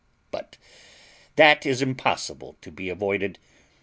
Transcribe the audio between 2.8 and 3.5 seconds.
avoided.